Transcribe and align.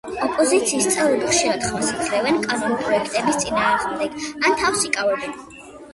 ოპოზიციის 0.25 0.87
წევრები 0.93 1.27
ხშირად 1.33 1.67
ხმას 1.67 1.91
აძლევდნენ 1.97 2.39
კანონპროექტების 2.47 3.39
წინააღმდეგ 3.45 4.19
ან 4.31 4.61
თავს 4.63 4.87
იკავებდნენ. 4.89 5.41